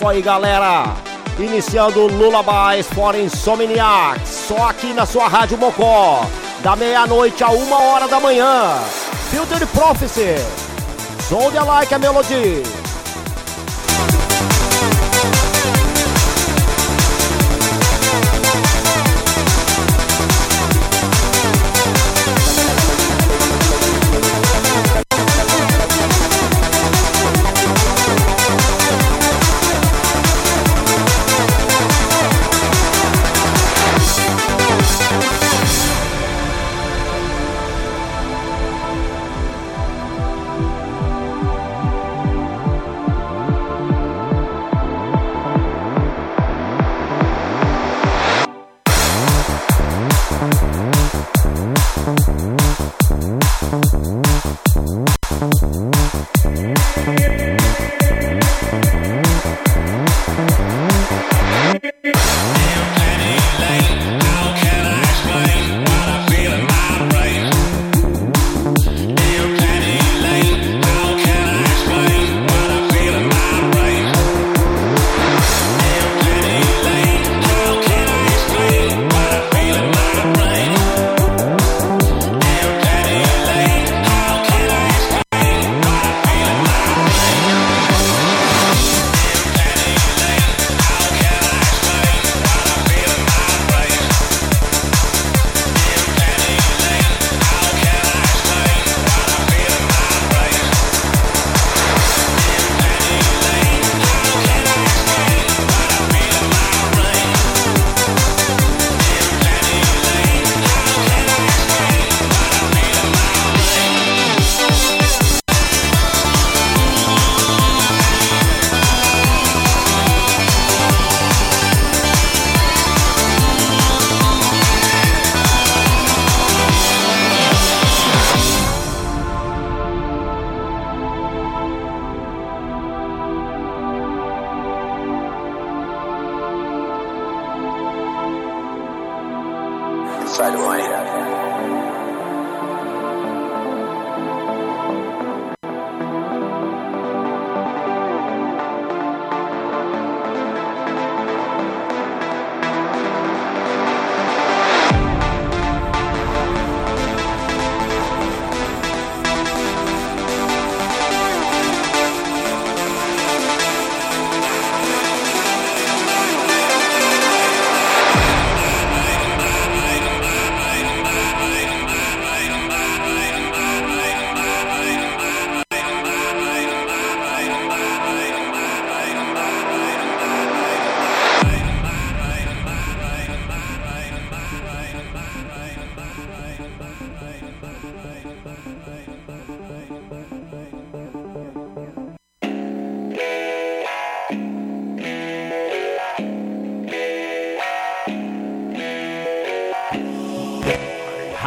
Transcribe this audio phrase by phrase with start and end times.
[0.00, 0.94] Isso aí, galera.
[1.38, 6.24] Iniciando Lullabies for Insomniacs, só aqui na sua Rádio Mocó,
[6.62, 8.78] da meia-noite a uma hora da manhã.
[9.30, 10.36] Filter Prophecy,
[11.28, 12.79] Sound Like a Melody.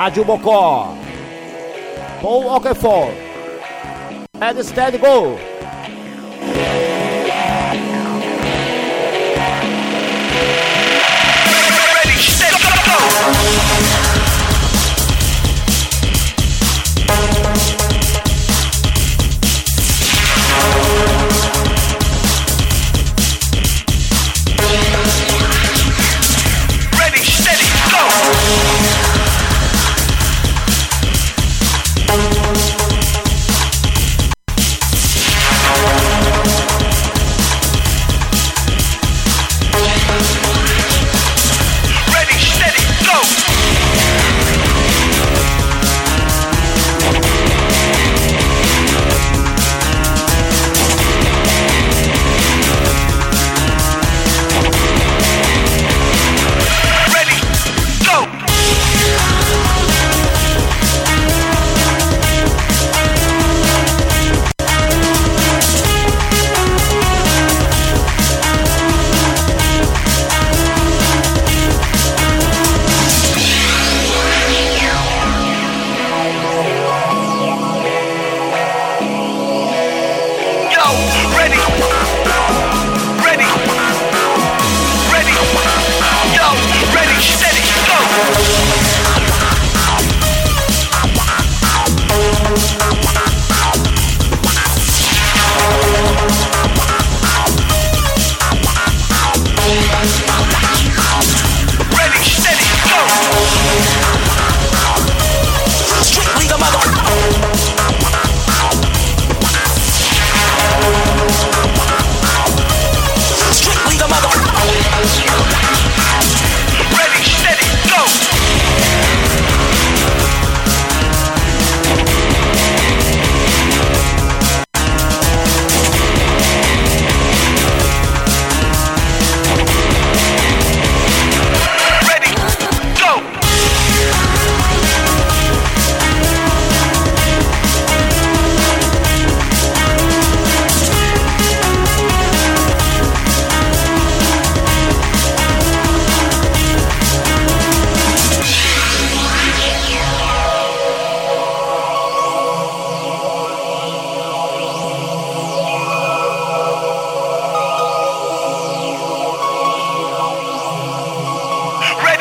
[0.03, 0.97] Rádio Mocó.
[2.21, 3.07] Paul Okafor.
[4.41, 5.52] Ed Steady Go.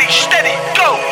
[0.02, 1.11] steady, steady, go.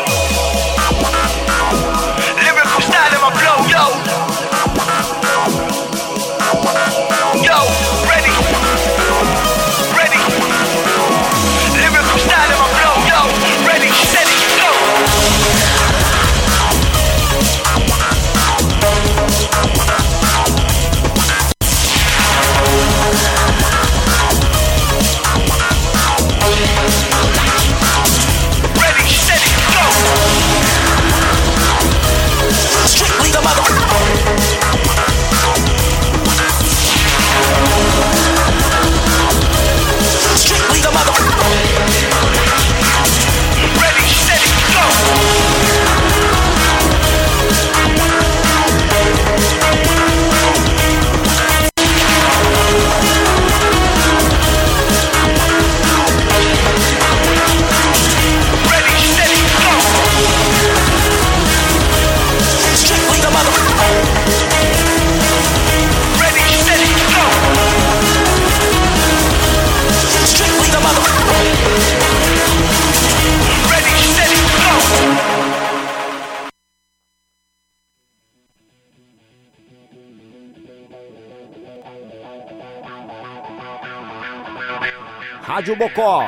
[85.70, 86.24] Rádio Bocó,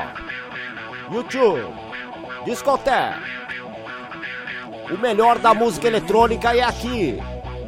[1.10, 1.66] YouTube,
[2.44, 3.20] Discoteca.
[4.90, 7.18] O melhor da música eletrônica é aqui.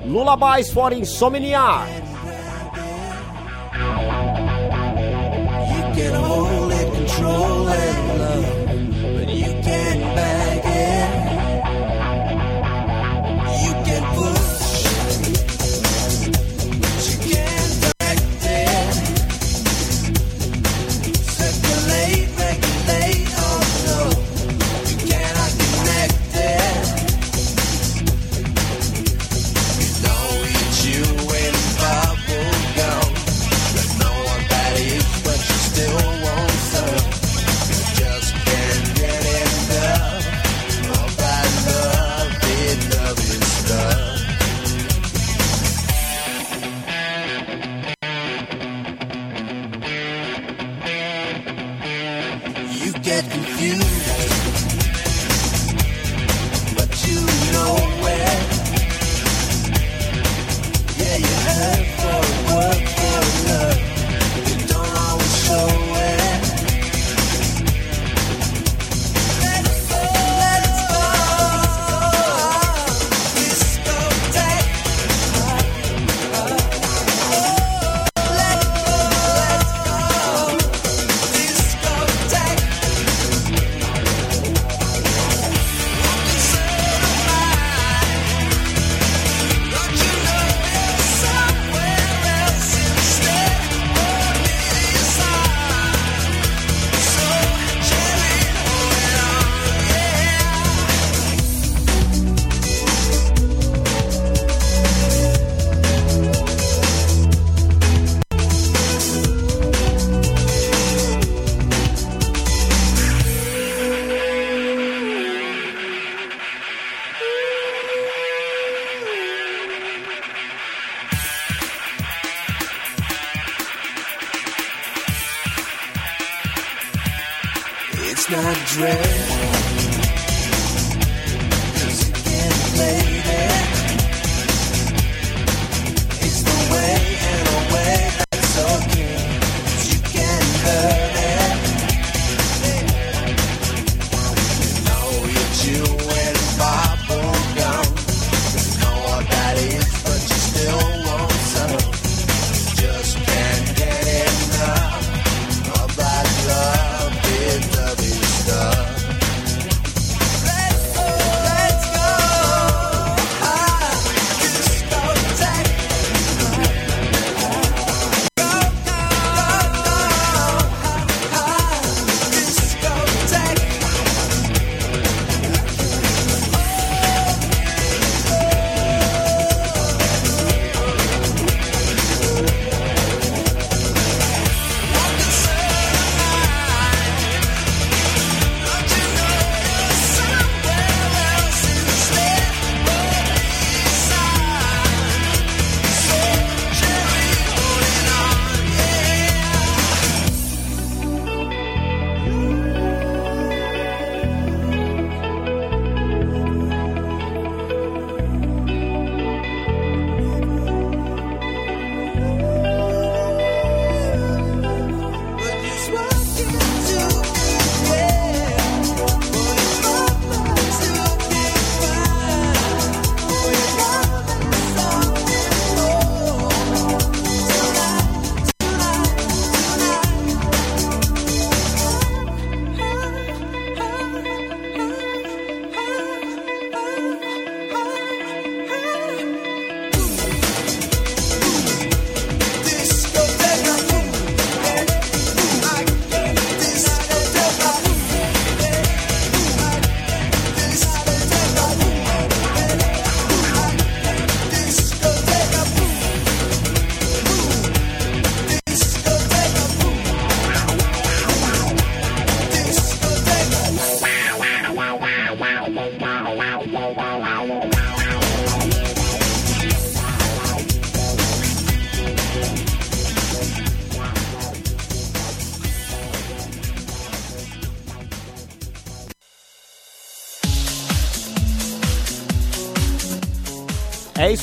[0.04, 1.88] Lullabies for Insomniac.
[5.70, 6.12] You can
[6.92, 8.63] control it, love,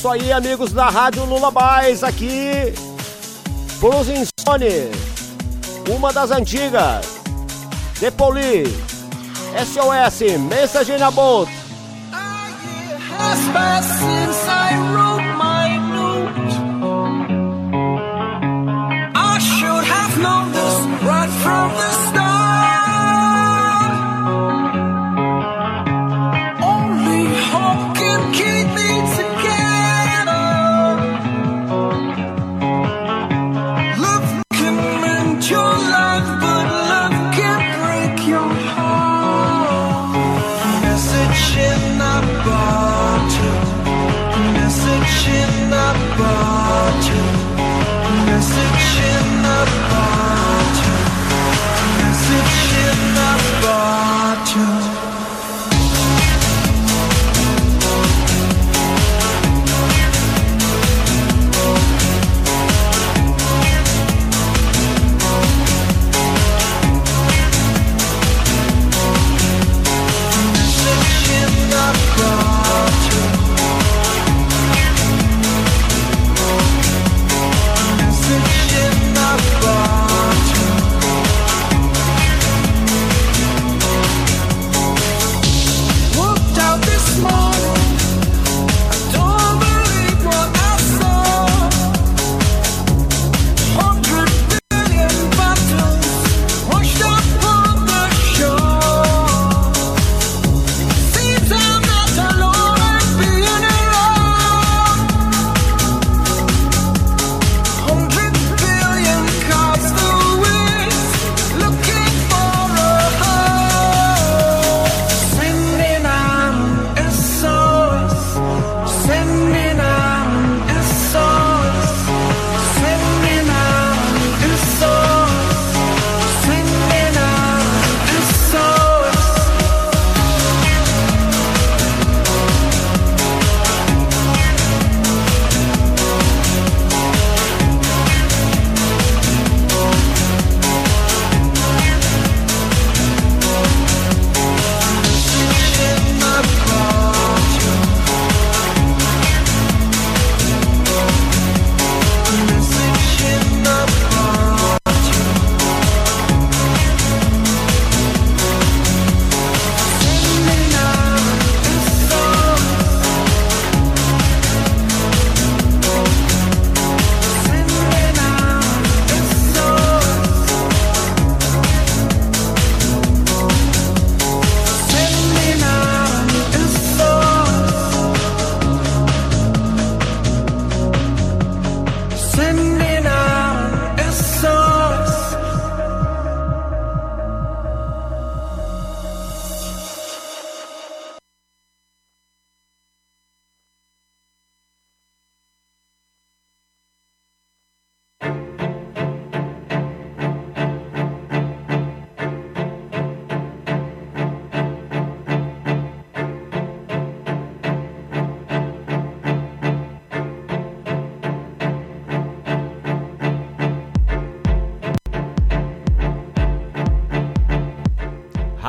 [0.02, 2.74] isso aí, amigos da Rádio Lula Lullabies, aqui
[3.78, 4.90] pros Insone.
[5.88, 7.06] uma das antigas.
[8.00, 8.74] The Police,
[9.64, 11.12] SOS, Message in a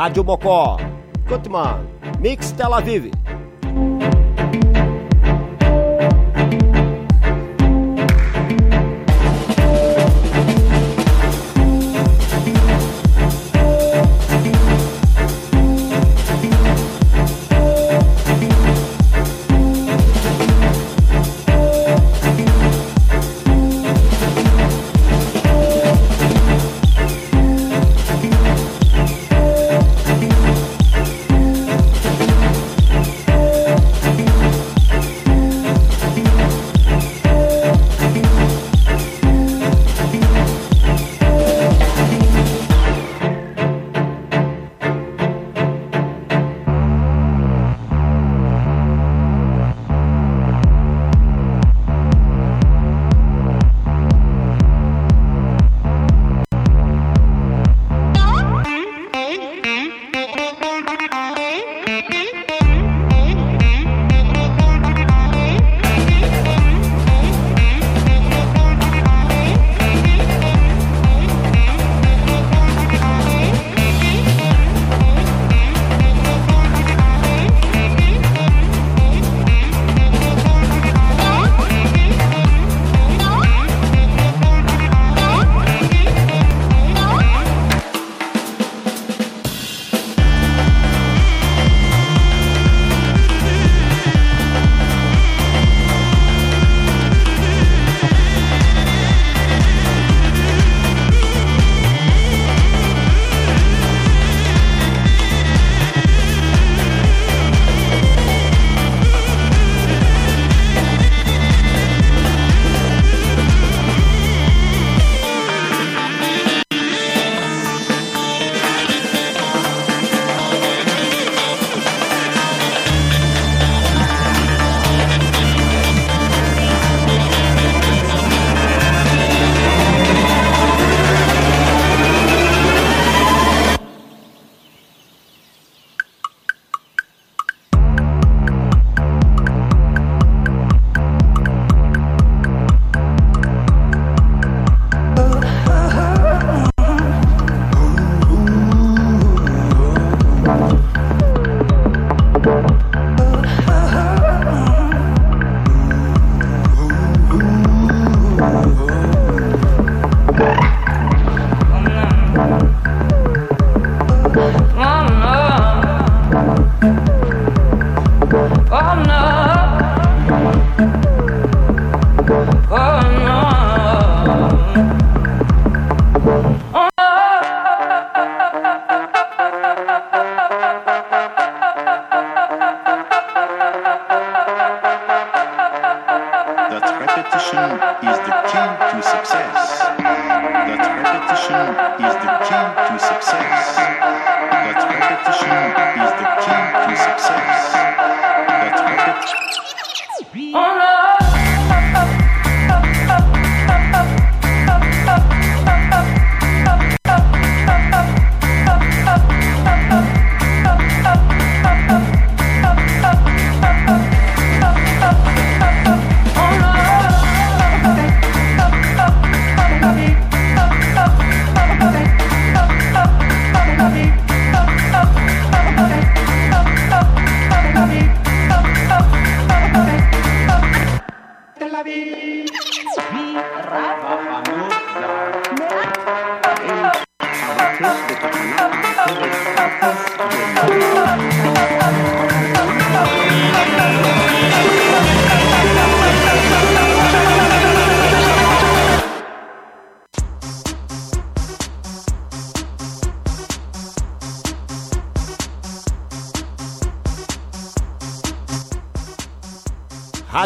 [0.04, 0.76] Rádio Mocó.
[1.30, 1.88] Gutman,
[2.20, 3.23] Mix Tel Aviv.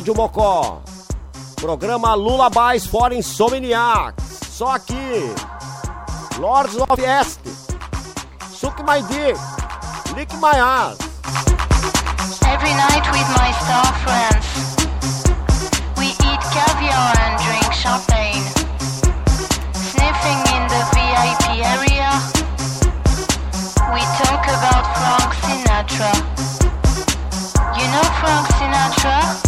[0.07, 0.81] Rádio Mocó.
[1.57, 4.39] Programa Lula Bais Fora Insomniacs.
[4.49, 4.95] Só aqui.
[6.39, 7.41] Lords of Est.
[8.53, 9.37] Suck my dick.
[10.15, 10.97] Lick my ass.
[12.47, 14.47] Every night with my star friends.
[15.97, 18.47] We eat caviar and drink champagne.
[19.73, 22.11] Sniffing in the VIP area.
[23.93, 26.13] We talk about Frank Sinatra.
[27.77, 29.46] You know Frank Sinatra?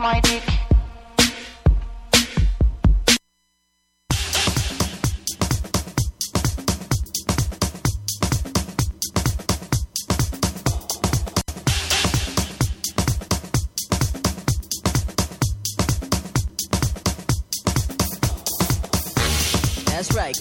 [0.00, 0.42] my dick.
[20.14, 20.36] Right.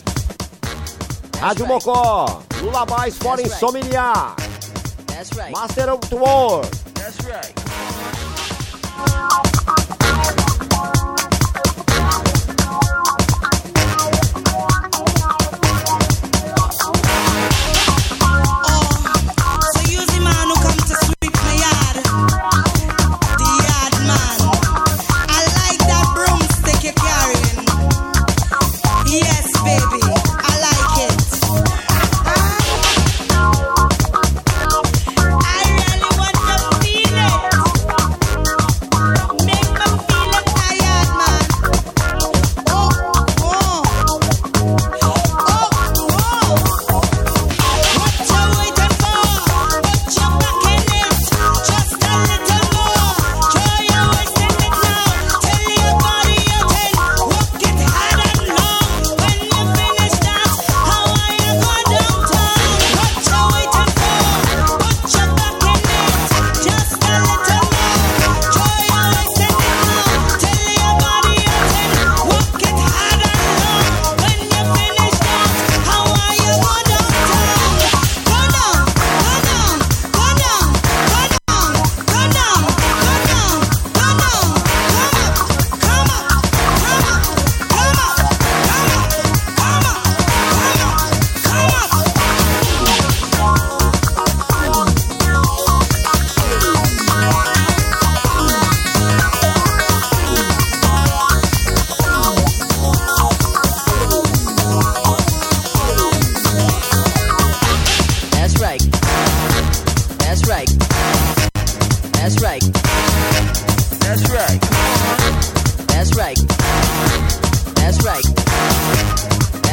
[1.40, 1.66] Rádio.
[1.68, 3.46] Mocó, Lula Mais Fora right.
[3.46, 4.36] Insomnia,
[5.38, 5.52] right.
[5.52, 6.79] Master of the World.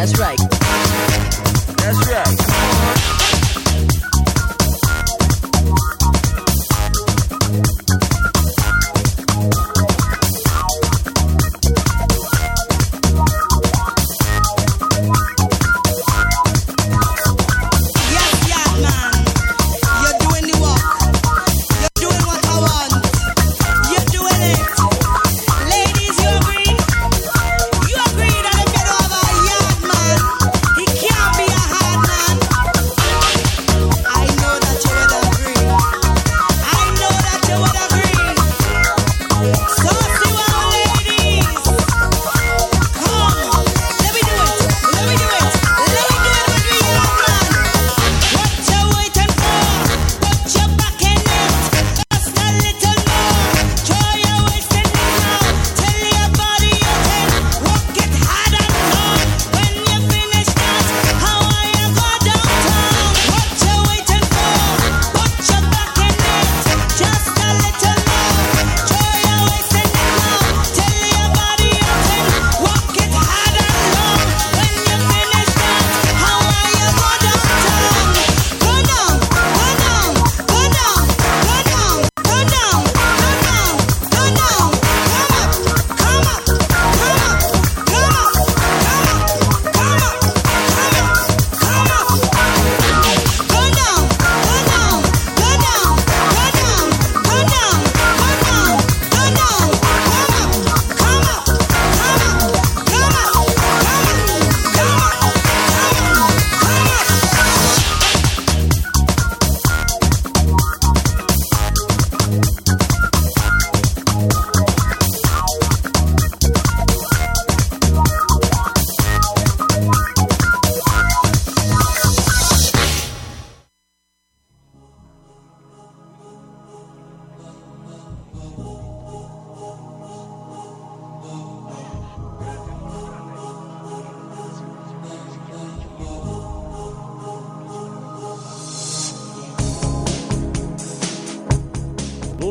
[0.07, 0.56] That's right.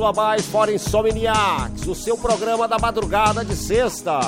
[0.05, 4.19] Tudo a mais fora Insomniacs, o seu programa da madrugada de sexta.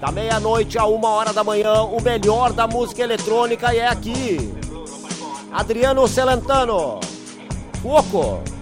[0.00, 4.54] Da meia-noite a uma hora da manhã, o melhor da música eletrônica é aqui.
[5.50, 7.00] Adriano Celentano,
[7.82, 8.57] Coco.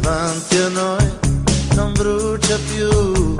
[0.00, 1.12] davanti a noi
[1.74, 3.34] non brucia più.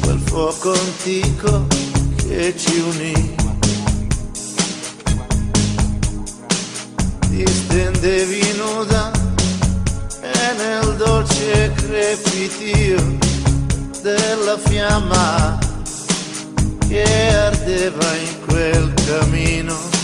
[0.00, 1.66] Quel fuoco antico
[2.16, 3.34] che ci unì.
[7.28, 9.10] Ti stendevi nuda
[10.20, 13.18] e nel dolce crepitio
[14.02, 15.58] della fiamma
[16.88, 17.04] che
[17.34, 19.95] ardeva in quel camino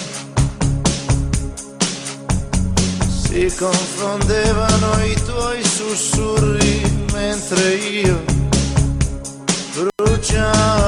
[3.33, 6.83] si confondevano i tuoi sussurri
[7.15, 8.23] mentre io
[9.75, 10.82] bruciavo.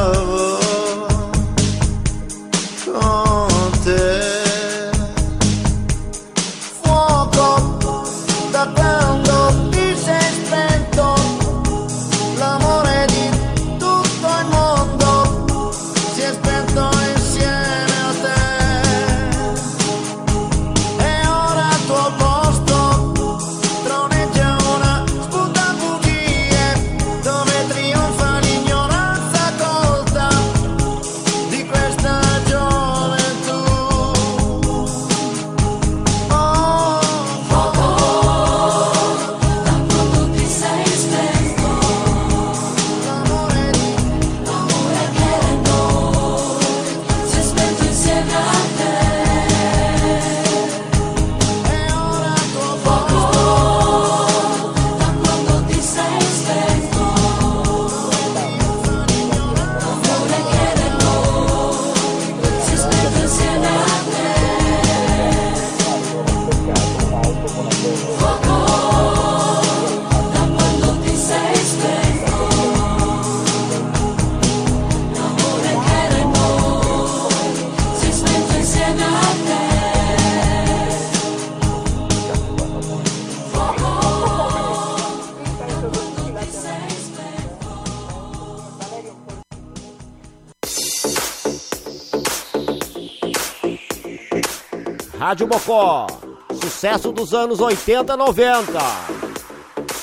[95.24, 96.06] Rádio Mocó,
[96.52, 98.78] sucesso dos anos 80 90.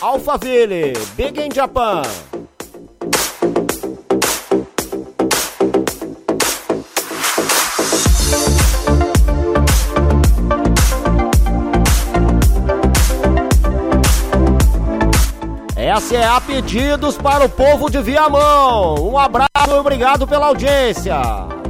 [0.01, 2.01] Alphaville, Big in Japan.
[15.75, 18.95] Essa é a pedidos para o povo de Viamão.
[18.95, 21.60] Um abraço e obrigado pela audiência.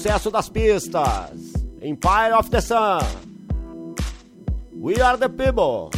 [0.00, 1.52] Sucesso das pistas.
[1.82, 3.04] Empire of the Sun.
[4.72, 5.90] We are the people.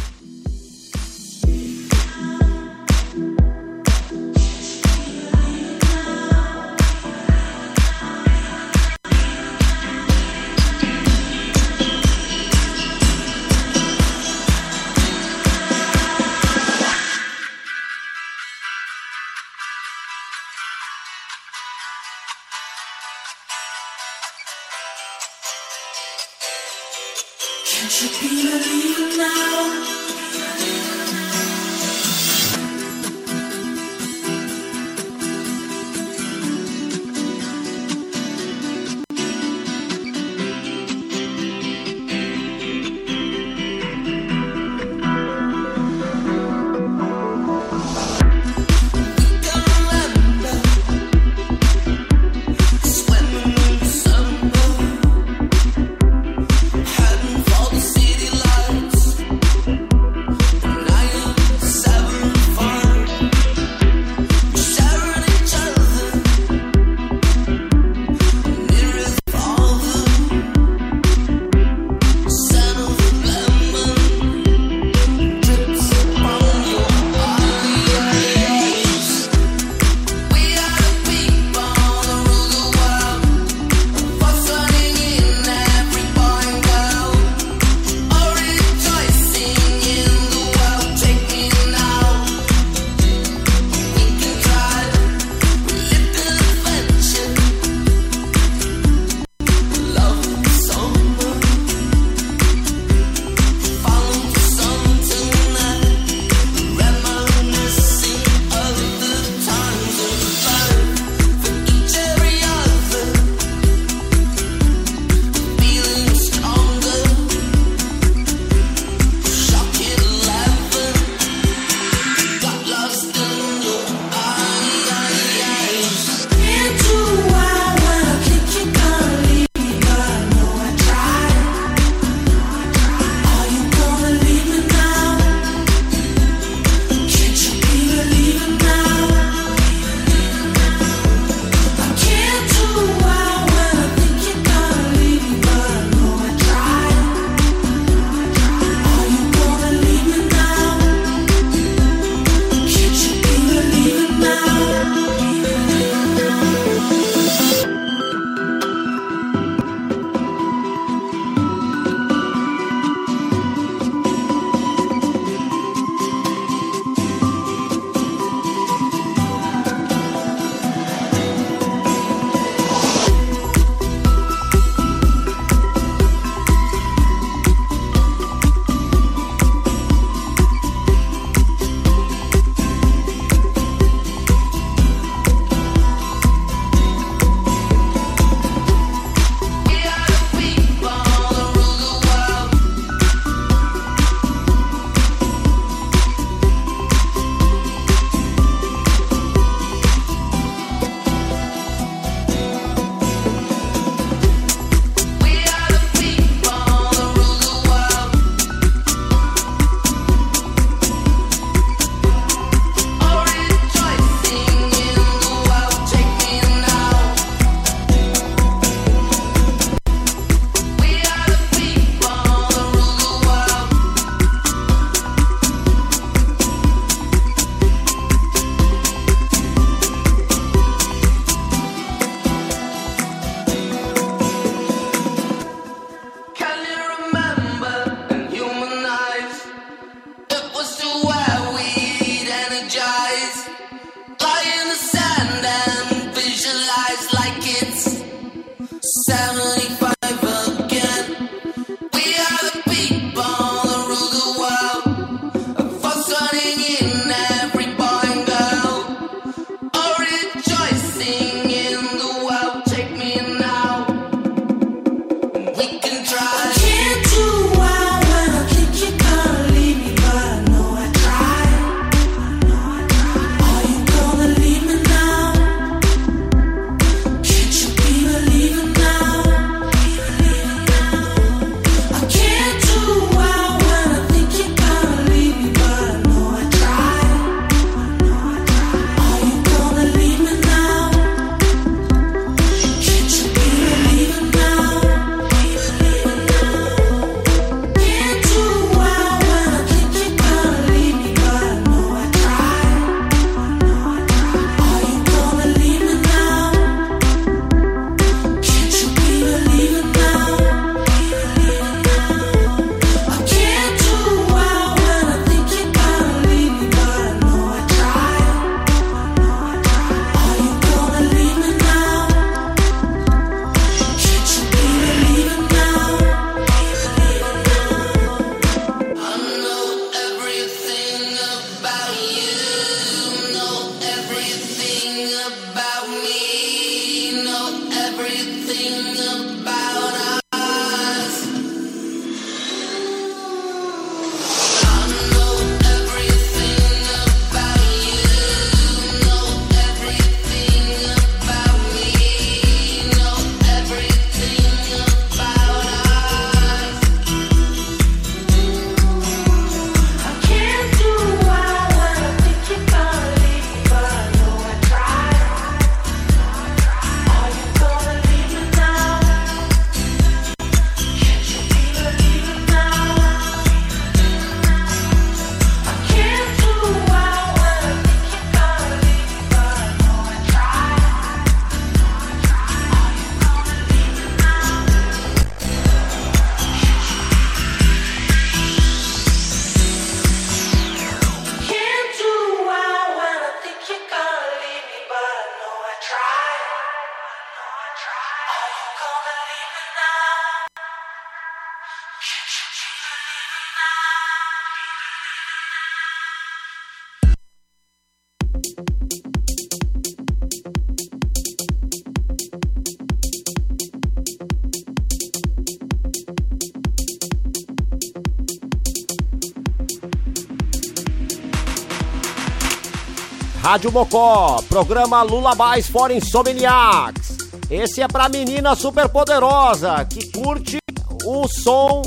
[423.53, 427.17] Rádio Mocó, programa Lullabies for Insomniacs.
[427.51, 430.57] Esse é pra menina super poderosa que curte
[431.05, 431.83] o som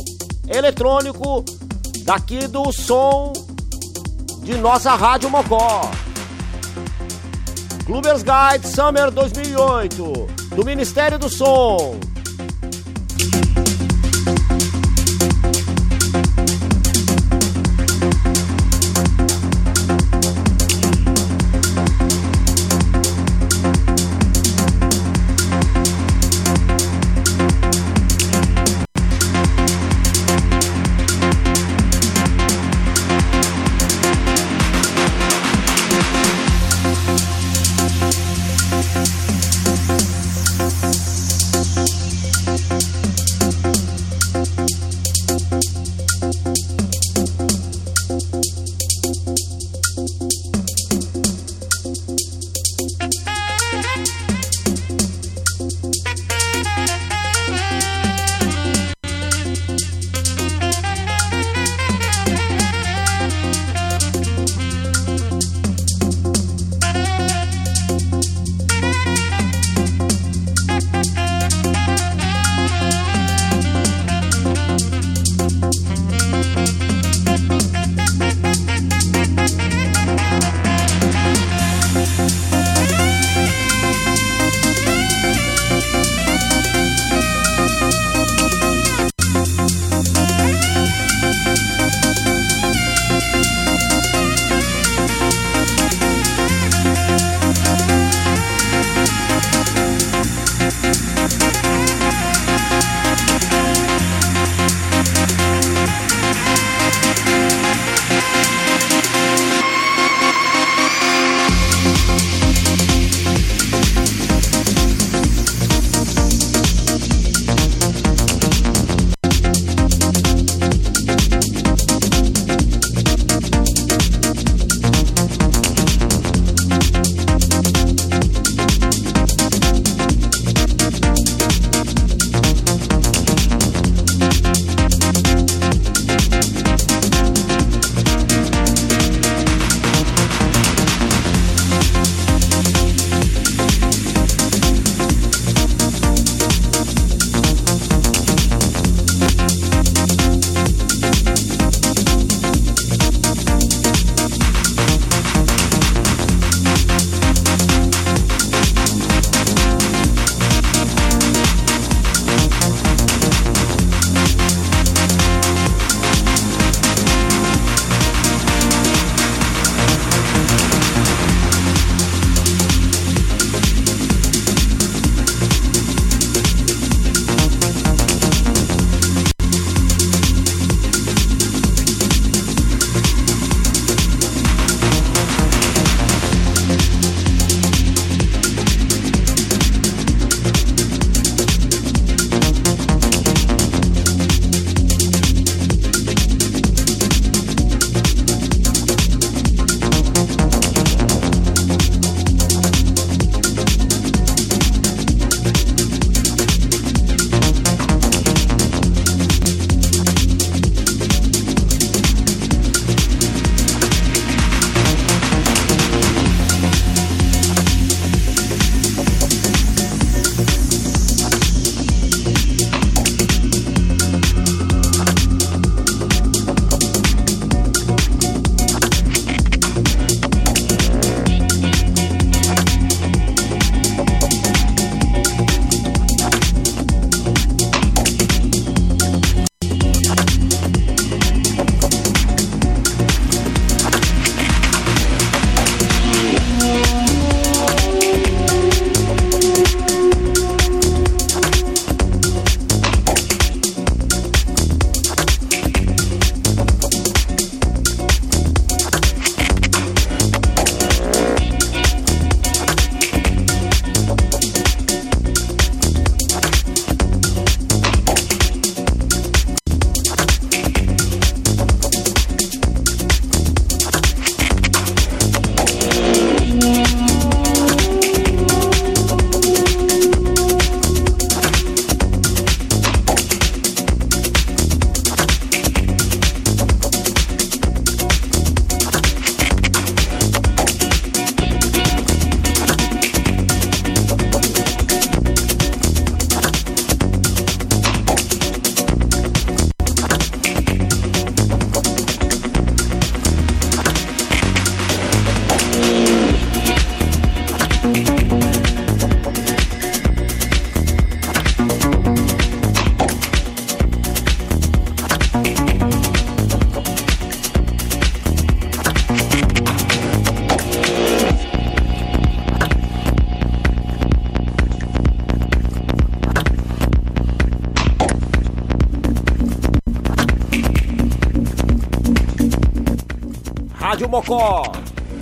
[0.46, 1.44] eletrônico
[2.04, 3.32] daqui do som
[4.44, 5.90] de nossa Rádio Mocó.
[7.84, 10.04] Clubbers Guide Summer 2008,
[10.54, 11.98] do Ministério do Som.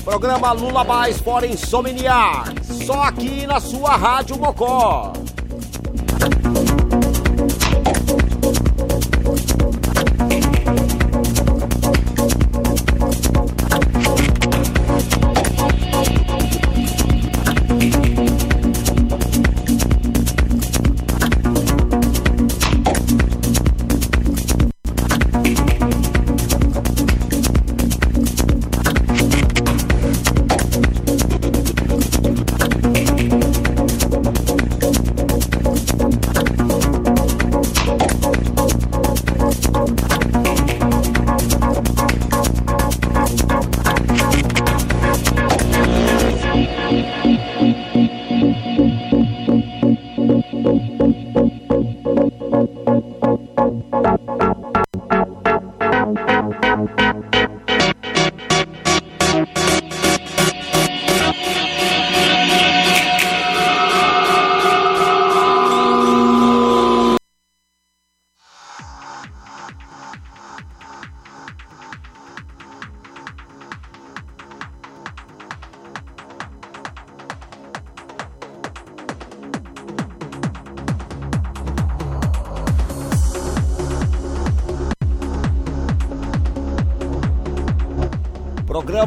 [0.03, 2.87] Programa Lullabies for Insomniacs.
[2.87, 5.13] Só aqui na sua Rádio Mocó.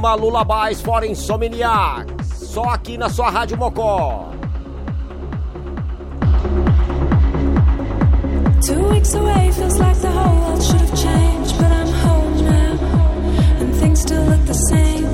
[0.07, 2.27] Programa Lullabies for Insomniacs.
[2.53, 4.31] Só aqui na sua Rádio Mocó.
[8.65, 12.79] Two weeks away feels like the whole world should have changed, but I'm home now,
[13.59, 15.05] and things still look the same.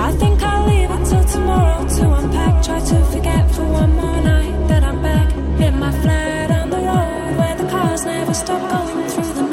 [0.00, 4.22] I think I'll leave it till tomorrow to unpack, try to forget for one more
[4.22, 8.60] night that I'm back in my flat on the road where the cars never stop
[8.70, 9.51] going through the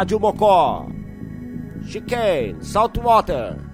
[0.00, 0.86] Rádio Mocó.
[1.86, 3.69] Chicane, Saltwater.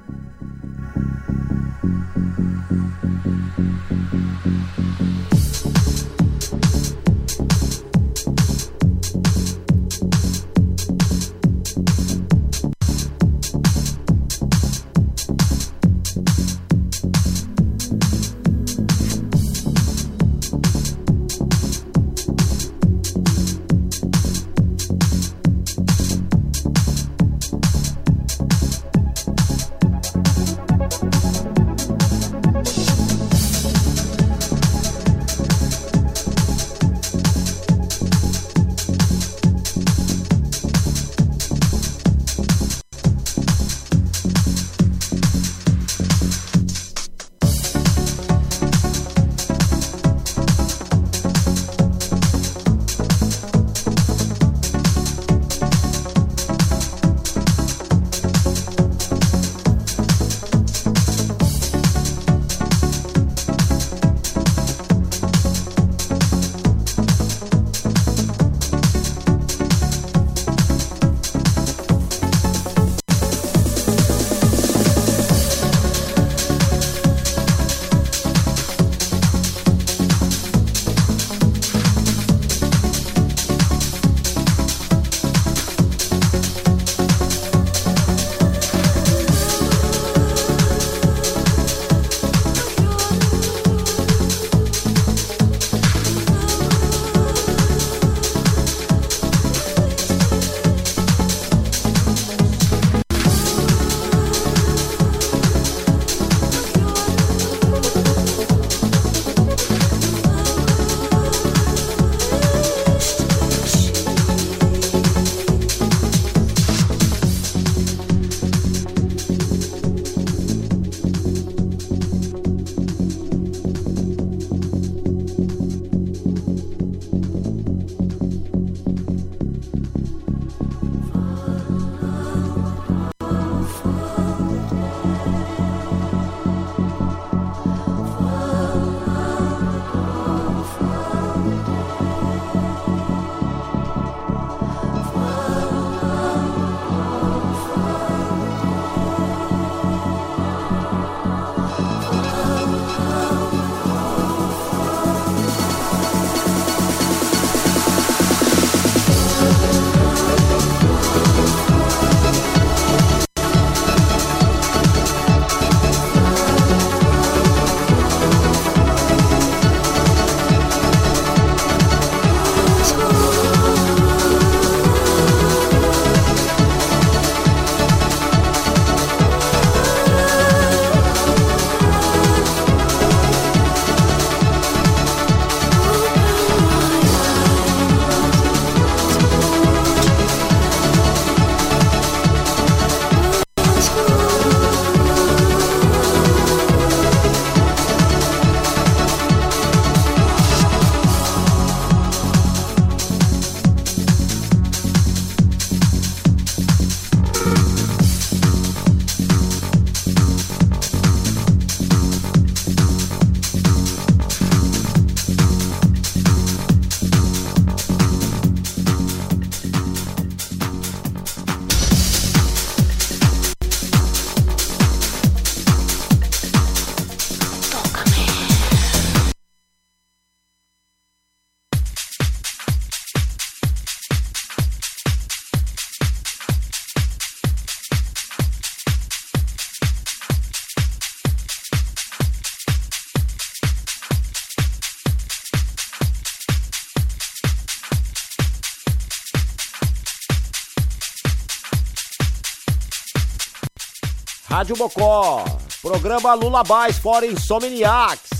[254.66, 255.44] Rádio Mocó,
[255.80, 258.30] programa Lula Bass for Insomniacs.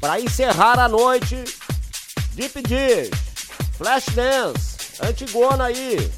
[0.00, 1.42] Para encerrar a noite,
[2.34, 3.10] Deep Dish,
[3.76, 6.08] Flash Dance, Antigona aí.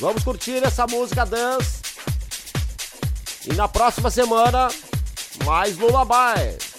[0.00, 1.82] Vamos curtir essa música dance.
[3.46, 4.68] E na próxima semana,
[5.44, 6.74] mais Lula Bass.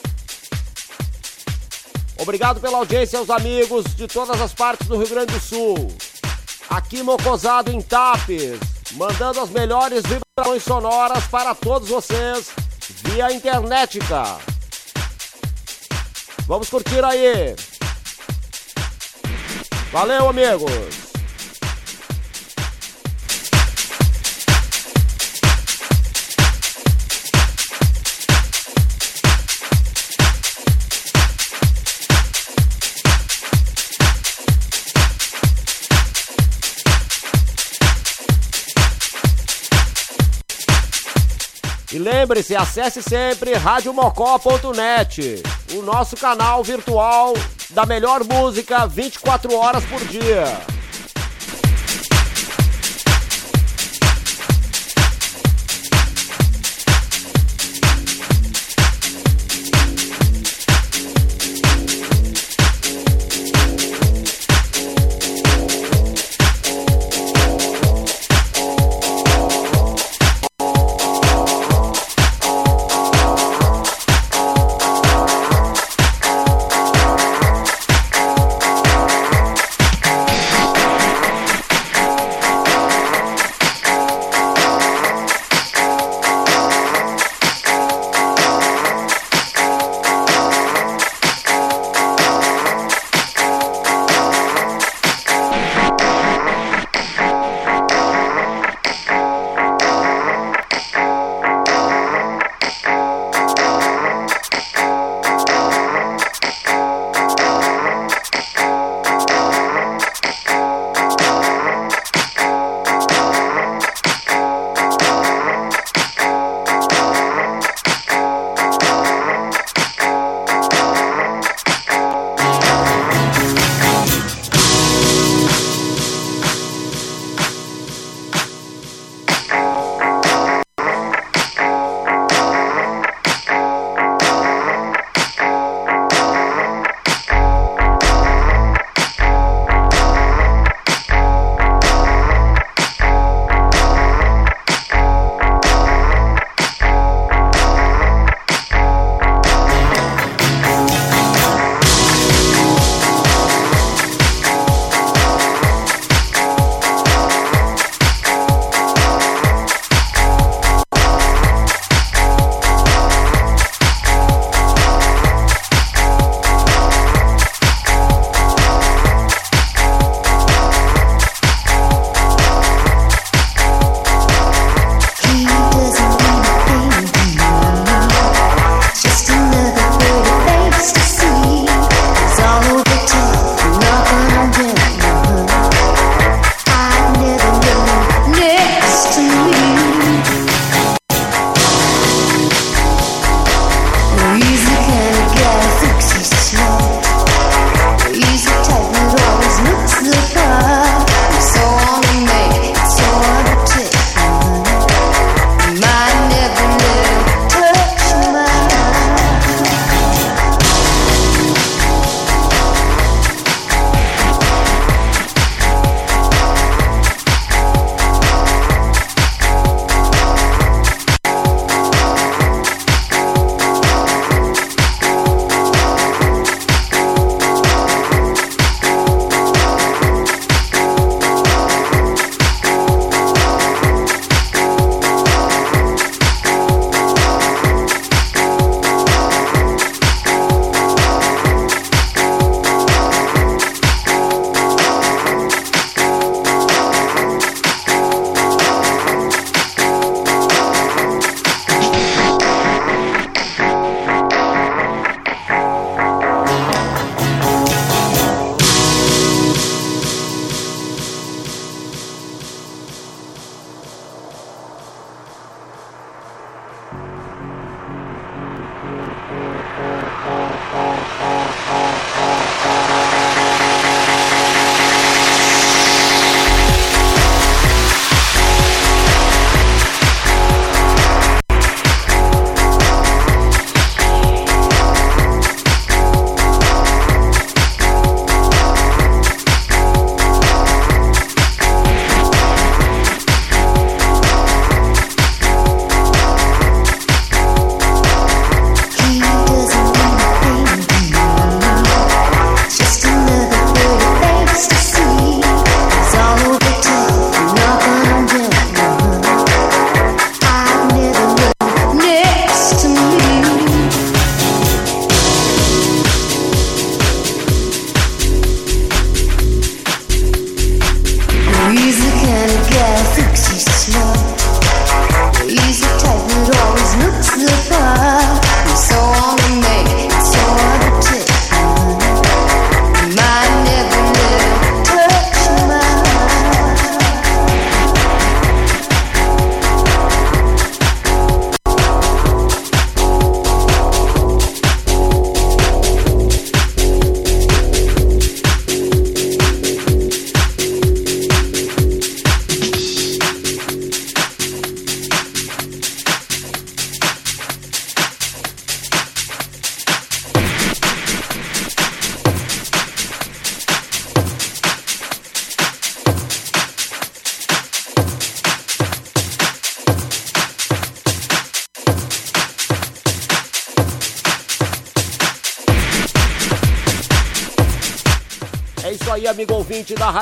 [2.18, 5.96] Obrigado pela audiência aos amigos de todas as partes do Rio Grande do Sul.
[6.70, 8.60] Aqui Mocosado em Tapes,
[8.96, 12.52] mandando as melhores vibrações sonoras para todos vocês
[13.04, 14.00] via internet.
[16.48, 17.56] Vamos curtir aí.
[19.92, 21.05] Valeu, amigos.
[42.00, 45.42] Lembre-se, acesse sempre radiomocó.net,
[45.74, 47.34] o nosso canal virtual
[47.70, 50.75] da melhor música 24 horas por dia.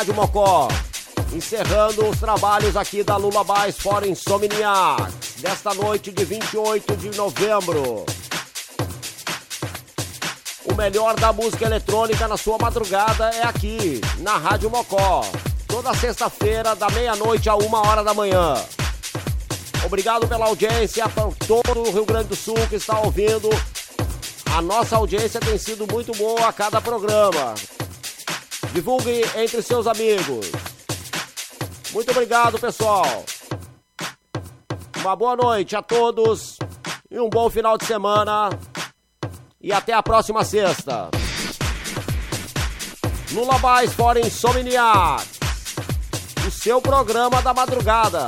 [0.03, 0.67] Rádio Mocó.
[1.31, 8.05] Encerrando os trabalhos aqui da Lula Bass for Insomniac, desta noite de 28 de novembro.
[10.65, 15.25] O melhor da música eletrônica na sua madrugada é aqui, na Rádio Mocó.
[15.67, 18.55] Toda sexta-feira, da meia-noite a uma hora da manhã.
[19.85, 23.49] Obrigado pela audiência, por todo o Rio Grande do Sul que está ouvindo.
[24.53, 27.55] A nossa audiência tem sido muito boa a cada programa.
[28.73, 30.51] Divulgue entre seus amigos.
[31.93, 33.23] Muito obrigado, pessoal.
[34.99, 36.57] Uma boa noite a todos
[37.11, 38.49] e um bom final de semana.
[39.61, 41.11] E até a próxima sexta.
[43.31, 45.39] Lula Bass for Insomniacs.
[46.47, 48.25] O seu programa da madrugada.